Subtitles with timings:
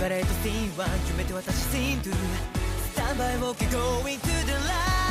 [0.00, 5.10] 憧れとシーンは夢と私シーン to スタンバイ OK going to the light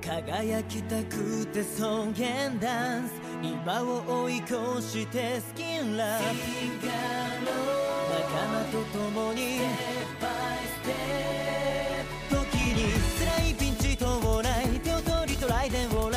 [0.00, 3.12] 輝きたくて尊厳ダンス
[3.42, 7.81] 今を追い越してスキンラブ